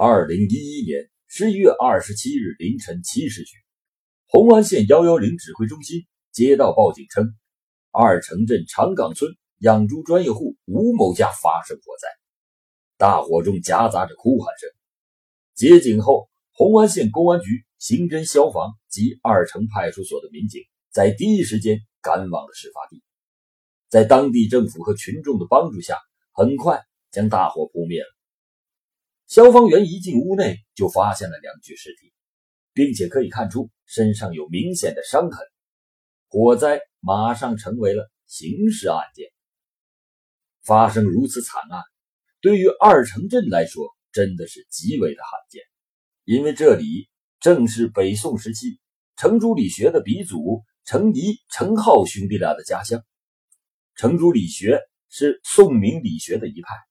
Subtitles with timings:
[0.00, 3.56] 二零一一年十一月二十七日凌晨七时许，
[4.28, 7.34] 红安县幺幺零指挥中心接到报警称，
[7.90, 12.06] 二城镇长岗村养猪专业户吴某家发生火灾，
[12.96, 14.70] 大火中夹杂着哭喊声。
[15.56, 20.62] 接警后，红安县公安局、刑侦、消防及二城派出所的民警
[20.92, 23.02] 在第一时间赶往了事发地，
[23.88, 25.98] 在当地政府和群众的帮助下，
[26.30, 28.17] 很快将大火扑灭了。
[29.28, 32.14] 消防员一进屋内，就发现了两具尸体，
[32.72, 35.46] 并且可以看出身上有明显的伤痕。
[36.28, 39.28] 火灾马上成为了刑事案件。
[40.64, 41.82] 发生如此惨案，
[42.40, 45.62] 对于二城镇来说，真的是极为的罕见。
[46.24, 48.80] 因为这里正是北宋时期
[49.16, 53.04] 程朱理学的鼻祖程颐、程颢兄弟俩的家乡。
[53.94, 56.87] 程朱理学是宋明理学的一派。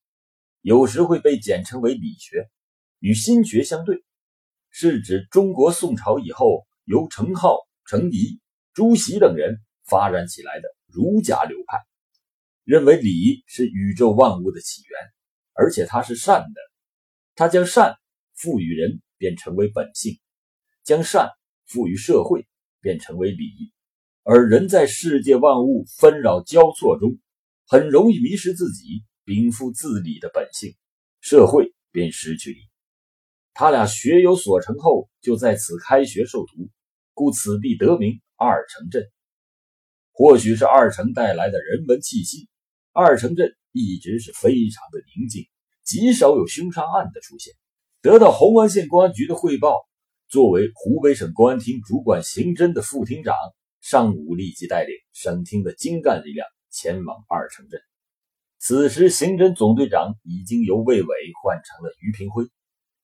[0.61, 2.49] 有时会被简称为理学，
[2.99, 4.03] 与心学相对，
[4.69, 8.39] 是指中国宋朝以后由程颢、程颐、
[8.73, 11.77] 朱熹等人发展起来的儒家流派，
[12.63, 14.99] 认为理是宇宙万物的起源，
[15.53, 16.61] 而且它是善的。
[17.35, 17.95] 他将善
[18.33, 20.15] 赋予人，便成为本性；
[20.83, 21.29] 将善
[21.65, 22.47] 赋予社会，
[22.81, 23.71] 便成为理。
[24.23, 27.17] 而人在世界万物纷扰交错中，
[27.67, 29.03] 很容易迷失自己。
[29.27, 30.73] 禀赋自理的本性，
[31.19, 32.59] 社会便失去理。
[33.53, 36.69] 他俩学有所成后，就在此开学授徒，
[37.13, 39.05] 故此地得名二城镇。
[40.13, 42.47] 或许是二城带来的人文气息，
[42.93, 45.45] 二城镇一直是非常的宁静，
[45.83, 47.53] 极少有凶杀案的出现。
[48.01, 49.75] 得到红安县公安局的汇报，
[50.29, 53.35] 作为湖北省公安厅主管刑侦的副厅长
[53.81, 57.81] 尚武立即带领省厅的精干力量前往二城镇。
[58.59, 62.49] 此时，刑侦总队长已经由魏伟换成了于平辉，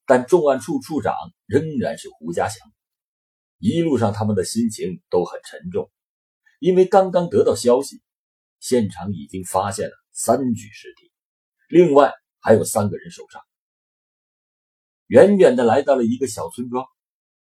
[0.08, 1.14] 但重案处处长
[1.46, 2.68] 仍然是胡家祥。
[3.60, 5.92] 一路上，他们的心情都很沉重，
[6.60, 8.02] 因为刚刚得到消息，
[8.60, 11.12] 现场已经发现了三具尸体，
[11.70, 13.42] 另外还有三个人受伤。
[15.06, 16.84] 远远的来到了一个小村庄，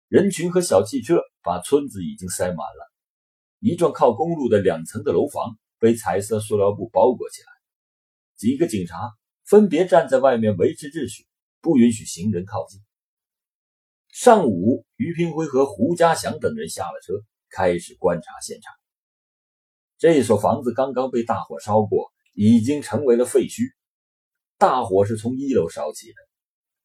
[0.08, 2.92] 人群和小汽车把村子已经塞满了。
[3.60, 7.59] 一幢靠公路的两层的楼房被彩色塑料布包裹起来。
[8.40, 8.96] 几个警察
[9.44, 11.28] 分别站在外面维持秩序，
[11.60, 12.80] 不允许行人靠近。
[14.14, 17.16] 上午，于平辉和胡家祥等人下了车，
[17.50, 18.74] 开始观察现场。
[19.98, 23.74] 这所房子刚刚被大火烧过，已经成为了废墟。
[24.58, 26.16] 大火是从一楼烧起的，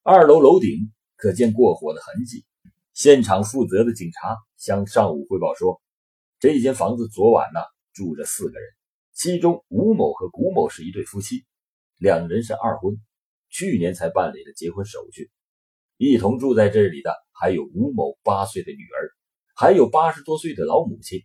[0.03, 2.45] 二楼楼顶可见过火的痕迹。
[2.95, 5.81] 现场负责的警察向上午汇报说，
[6.41, 7.61] 这间房子昨晚呢
[7.93, 8.69] 住着四个人。
[9.15, 11.45] 其中，吴某和古某是一对夫妻，
[11.99, 13.01] 两人是二婚，
[13.49, 15.31] 去年才办理了结婚手续。
[15.97, 19.15] 一同住在这里的还有吴某八岁的女儿，
[19.55, 21.21] 还有八十多岁的老母亲。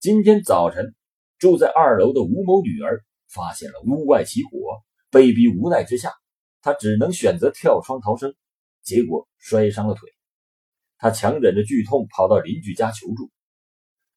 [0.00, 0.96] 今天早晨，
[1.38, 4.50] 住在二楼的吴某女儿发现了屋外起火，
[5.08, 6.12] 被逼无奈之下，
[6.60, 8.34] 她只能选择跳窗逃生，
[8.82, 10.10] 结果摔伤了腿。
[10.98, 13.30] 她强忍着剧痛跑到邻居家求助，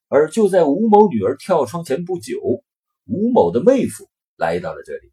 [0.08, 2.64] 而就在吴某女儿跳窗前不久。
[3.04, 5.12] 吴某的妹夫来到了这里。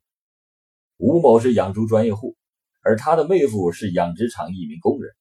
[0.98, 2.36] 吴某是养猪专业户，
[2.82, 5.12] 而他的妹夫是养殖场一名工人。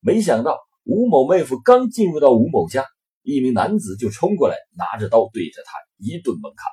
[0.00, 2.86] 没想到吴某妹夫刚进入到吴某家，
[3.22, 6.70] 一名男子就冲过来，拿着刀对着他一顿猛砍。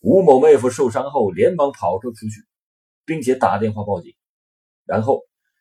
[0.00, 2.46] 吴某妹夫受伤后连忙跑了出去，
[3.04, 4.14] 并且打电话报警。
[4.84, 5.20] 然后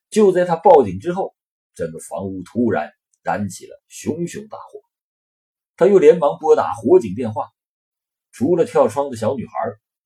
[0.09, 1.35] 就在他报警之后，
[1.73, 2.89] 整个房屋突然
[3.21, 4.79] 燃起了熊熊大火。
[5.75, 7.47] 他又连忙拨打火警电话。
[8.31, 9.53] 除了跳窗的小女孩，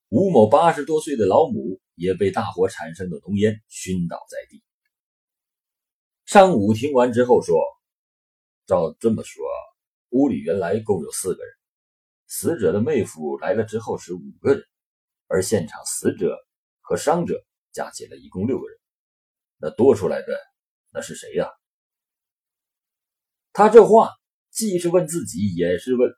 [0.09, 4.63] 吴某八十多岁的老母也被大火产生的浓烟熏倒在地。
[6.25, 7.55] 上午听完之后说
[8.65, 9.45] ：“照这么说，
[10.09, 11.53] 屋里原来共有四个人，
[12.25, 14.63] 死者的妹夫来了之后是五个人，
[15.27, 16.35] 而现场死者
[16.81, 18.79] 和伤者加起来一共六个人，
[19.57, 20.27] 那多出来的
[20.91, 21.47] 那是谁呀？”
[23.53, 24.09] 他这话
[24.49, 26.09] 既是问自己，也是问。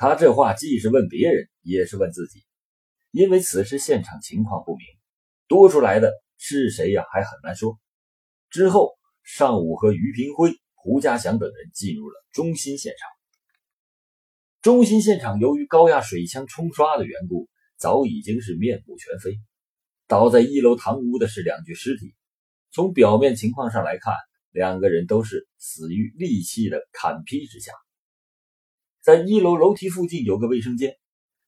[0.00, 2.44] 他这话既是问别人，也是问自己，
[3.10, 4.86] 因为此时现场情况不明，
[5.48, 7.04] 多出来的是谁呀？
[7.12, 7.80] 还很难说。
[8.48, 8.92] 之后，
[9.24, 13.08] 尚武和于平辉、胡家祥等人进入了中心现场。
[14.62, 19.36] 中心现场由于高压水枪冲刷的缘故，早已经是面目全非。
[20.06, 22.14] 倒在一楼堂屋的是两具尸体，
[22.70, 24.14] 从表面情况上来看，
[24.52, 27.72] 两个人都是死于利器的砍劈之下。
[29.08, 30.98] 在一楼楼梯附近有个卫生间，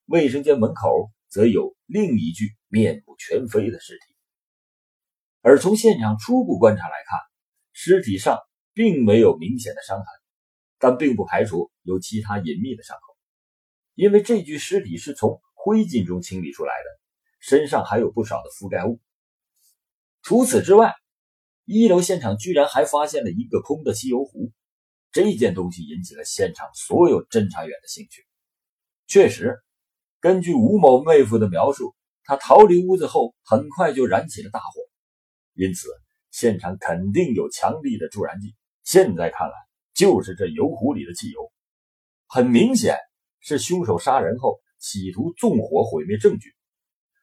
[0.06, 4.00] 卫生间门口则有另一具面目全非的尸体。
[5.42, 7.18] 而从现场初步观察来看，
[7.72, 8.38] 尸体上
[8.72, 10.06] 并没有明显的伤痕，
[10.78, 13.14] 但并不排除有其他隐秘的伤口，
[13.94, 17.00] 因为这具尸体是从灰烬中清理出来的，
[17.40, 19.00] 身上还有不少的覆盖物。
[20.22, 20.94] 除此之外，
[21.66, 24.50] 一楼现场居然还发现了一个空的汽油壶，
[25.12, 28.24] 这件东西引起了现场所有侦查员的兴趣。
[29.06, 29.58] 确实，
[30.20, 34.80] 根据吴某妹夫的描述，他逃离屋子后很快就燃起了大火，
[35.54, 35.88] 因此
[36.30, 38.54] 现场肯定有强力的助燃剂。
[38.84, 39.54] 现在看来，
[39.94, 41.52] 就是这油壶里的汽油。
[42.26, 42.96] 很明显，
[43.40, 46.54] 是凶手杀人后企图纵火毁灭证据。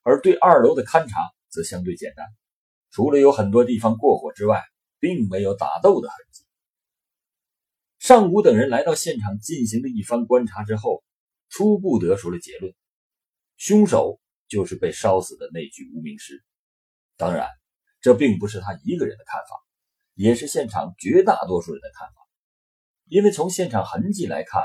[0.04, 1.19] 而对二楼的勘查
[1.50, 2.25] 则相对简单。
[2.92, 4.63] 除了有很多地方过火之外，
[5.00, 6.44] 并没有打斗的痕迹。
[8.07, 11.04] 上武等人来到现场进行了一番观察之后，
[11.50, 12.74] 初步得出了结论：
[13.57, 16.42] 凶手就是被烧死的那具无名尸。
[17.18, 17.50] 当然，
[18.00, 19.62] 这并不是他一个人的看法，
[20.13, 22.13] 也是现场绝大多数人的看法。
[23.09, 24.63] 因为从现场痕迹来看，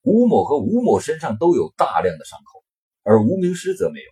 [0.00, 2.64] 吴某和吴某身上都有大量的伤口，
[3.02, 4.10] 而无名尸则没有，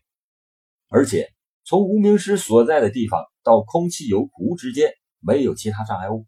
[0.89, 1.33] 而且。
[1.65, 6.27] 从无名尸所在的地方到空气油壶之间没有其他障碍物，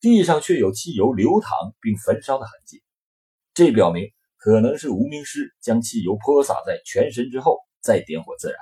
[0.00, 2.82] 地上却有汽油流淌并焚烧的痕迹，
[3.52, 8.56] 这表明可能是无名尸将汽油泼洒在全身之后再点火自燃。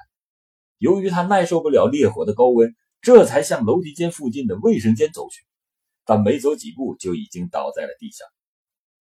[0.78, 5.44] 由于他耐受不了烈火的高温，这才向楼梯间附近的卫生间走去，
[6.04, 8.26] 但没走几步就已经倒在了地上。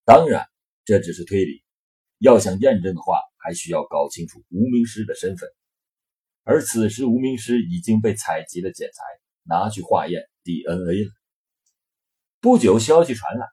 [0.04, 0.46] 当然，
[0.84, 1.64] 这只是推理，
[2.18, 5.48] 要想验证的话，还需要搞清楚无名尸的身份。
[6.44, 9.02] 而此时，无名尸已经被采集了检材，
[9.42, 11.17] 拿去化验 DNA 了。
[12.40, 13.46] 不久，消息传来，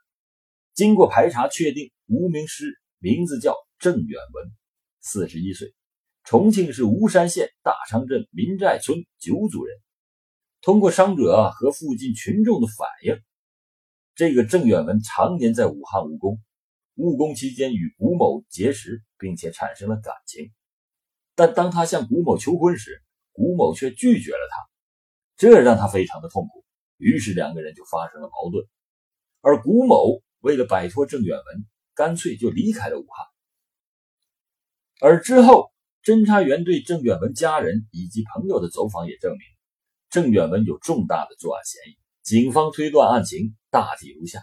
[0.76, 4.52] 经过排查，确定无名尸名字叫郑远文，
[5.02, 5.74] 四十一岁，
[6.24, 9.76] 重庆市巫山县大昌镇民寨村九组人。
[10.62, 13.20] 通过伤者和附近群众的反映，
[14.14, 16.40] 这个郑远文常年在武汉务工，
[16.94, 20.52] 务工期间与古某结识，并且产生了感情。
[21.34, 23.02] 但当他向古某求婚时，
[23.32, 24.62] 古某却拒绝了他，
[25.38, 26.64] 这让他非常的痛苦。
[26.98, 28.64] 于是两个人就发生了矛盾。
[29.46, 33.28] 而古某为了摆脱郑远文，干脆就离开了武汉。
[35.00, 35.72] 而之后，
[36.04, 39.40] 侦查员对郑远文家人以及朋友的走访也证明，
[40.10, 41.98] 郑远文有重大的作案嫌疑。
[42.24, 44.42] 警方推断案情大体如下：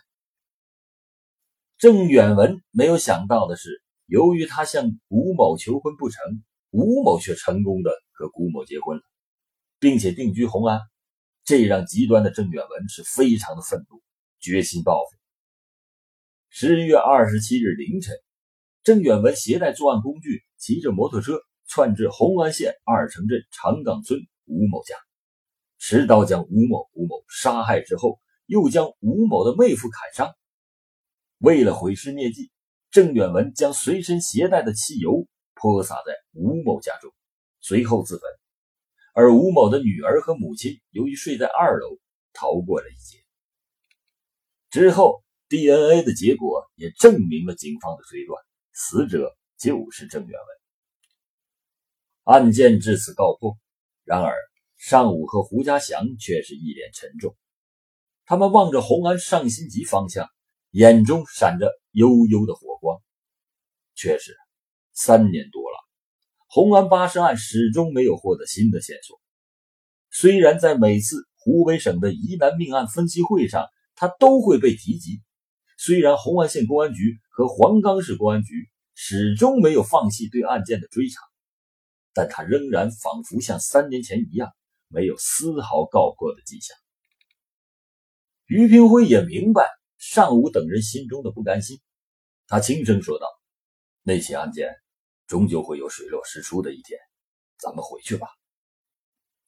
[1.78, 6.22] 郑远文没有想到的是，由于他向古某求婚不成。
[6.70, 9.02] 吴某却成功的和古某结婚了，
[9.78, 10.80] 并且定居红安，
[11.44, 14.01] 这让极端的郑远文是非常的愤怒，
[14.42, 15.16] 决心报复。
[16.50, 18.14] 十月二十七日凌晨，
[18.82, 24.94] 郑远文携带作案工具，骑着摩托车窜至红安县二城镇长岗村吴某家，
[25.78, 30.34] 持刀将吴某、吴某杀害之后，又将吴某的妹夫砍伤。
[31.38, 32.50] 为了毁尸灭迹，
[32.90, 35.26] 郑远文将随身携带的汽油。
[35.54, 37.12] 泼洒在吴某家中，
[37.60, 38.22] 随后自焚。
[39.14, 41.98] 而吴某的女儿和母亲由于睡在二楼，
[42.32, 43.21] 逃过了一劫。
[44.72, 48.42] 之后，DNA 的结果也证明了警方的推断，
[48.72, 50.32] 死者就是郑元
[52.24, 52.34] 文。
[52.34, 53.58] 案件至此告破。
[54.04, 54.34] 然而，
[54.78, 57.36] 尚武和胡家祥却是一脸沉重，
[58.24, 60.26] 他们望着红安上新集方向，
[60.70, 62.98] 眼中闪着幽幽的火光。
[63.94, 64.34] 确实。
[64.94, 65.76] 三年多了，
[66.46, 69.20] 红安八尸案始终没有获得新的线索。
[70.10, 75.22] 虽然在每次湖北省的疑难命案分析会上，他都会被提及。
[75.78, 81.20] 虽然红安县公安局和黄冈市公安局始终没有放弃对案件的追查，
[82.12, 84.50] 但他仍然仿佛像三年前一样，
[84.88, 86.76] 没有丝毫告破的迹象。
[88.46, 89.68] 于平辉也明白
[89.98, 91.80] 尚武等人心中的不甘心，
[92.46, 93.26] 他轻声说道
[94.02, 94.68] ：“那起案件。”
[95.28, 96.98] 终究会有水落石出的一天，
[97.56, 98.26] 咱们回去吧。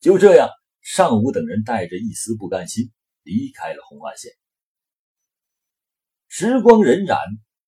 [0.01, 0.49] 就这样，
[0.81, 2.91] 尚武等人带着一丝不甘心
[3.25, 4.31] 离开了红安县。
[6.29, 7.17] 时光荏苒，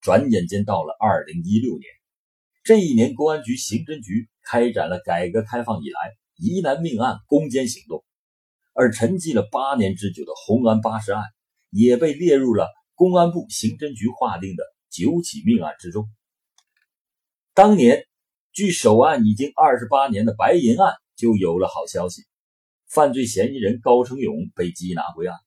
[0.01, 1.83] 转眼间到了二零一六年。
[2.63, 5.99] 这一年，公安局刑侦局开展了改革开放以来
[6.35, 8.03] 疑难命案攻坚行动，
[8.73, 11.23] 而沉寂了八年之久的红安八尸案
[11.69, 16.09] 也被列入了公安部刑侦局划定的九起命案之中。
[17.53, 18.05] 当年，
[18.51, 22.23] 距首案已经二十八年的白银案就有了好消息，
[22.85, 25.37] 犯罪嫌疑人高成勇被缉拿归案。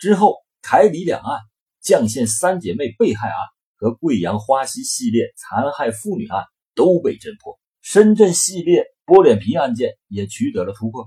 [0.00, 1.40] 之后，凯里两案、
[1.82, 3.36] 绛县三姐妹被害案
[3.76, 11.06] 和贵阳花溪系列残害妇女案都被侦破，深圳系列剥脸皮案件也取得了突破。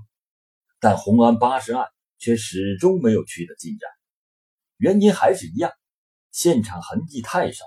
[0.78, 3.90] 但红安八十案却始终没有取得进展，
[4.76, 5.72] 原因还是一样，
[6.30, 7.64] 现场痕迹太少，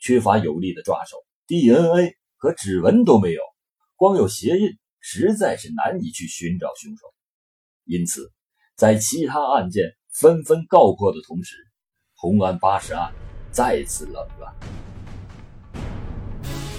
[0.00, 3.40] 缺乏有力的抓手，DNA 和指纹都没有，
[3.94, 7.06] 光有鞋印实在是难以去寻找凶手。
[7.84, 8.32] 因此，
[8.74, 11.56] 在其他案件纷纷告破的同时，
[12.14, 13.10] 红安八十案
[13.50, 14.54] 再次冷了。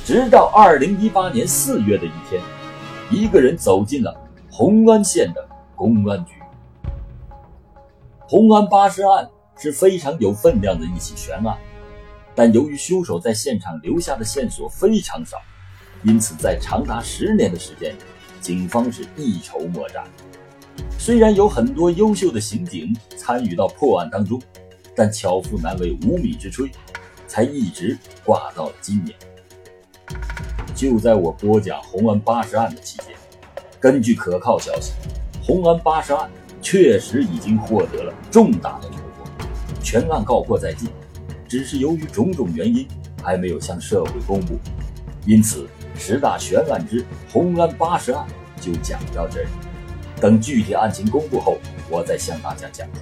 [0.06, 2.42] 直到二零一八年四月的一天，
[3.12, 4.18] 一个人走进了
[4.50, 6.36] 红安县的公安局。
[8.22, 11.58] 红安八十案是非常有分量的一起悬案，
[12.34, 15.38] 但由于凶手在现场留下的线索非常少，
[16.04, 18.00] 因此在长达十年的时间里，
[18.40, 20.06] 警方是一筹莫展。
[20.98, 24.42] 虽然有很多优秀的刑警参与到破案当中，
[24.96, 26.70] 但巧妇难为无米之炊，
[27.28, 29.16] 才一直挂到了今年。
[30.74, 33.08] 就在我播讲红安八十案的期间，
[33.80, 34.94] 根据可靠消息，
[35.44, 39.48] 红安八十案确实已经获得了重大的突破，
[39.84, 40.90] 全案告破在即，
[41.48, 42.88] 只是由于种种原因
[43.22, 44.58] 还没有向社会公布。
[45.28, 48.26] 因此，十大悬案之红安八十案
[48.60, 49.50] 就讲到这里，
[50.26, 53.02] 等具体案情公布后，我再向大家讲述。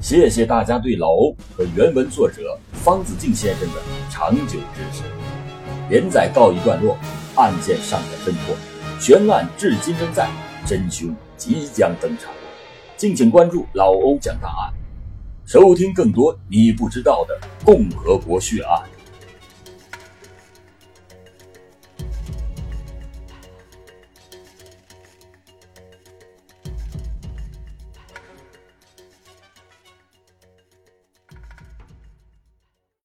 [0.00, 5.02] 谢谢大家对老欧和原文作者方子敬先生的长久支持。
[5.90, 6.96] 连载告一段落，
[7.34, 8.54] 案件尚在侦破，
[9.00, 10.30] 悬案至今仍在，
[10.64, 12.30] 真凶即将登场。
[12.96, 14.72] 敬请关注老欧讲大案，
[15.44, 18.80] 收听更多你不知道的共和国血案。